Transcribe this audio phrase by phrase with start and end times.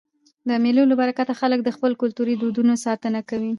[0.47, 3.49] د مېلو له برکته خلک د خپلو کلتوري دودونو ساتنه کوي.